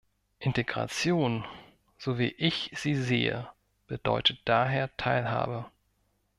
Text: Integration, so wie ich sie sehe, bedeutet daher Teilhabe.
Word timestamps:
Integration, 0.41 1.45
so 1.99 2.17
wie 2.17 2.29
ich 2.29 2.71
sie 2.73 2.95
sehe, 2.95 3.47
bedeutet 3.85 4.39
daher 4.45 4.89
Teilhabe. 4.97 5.69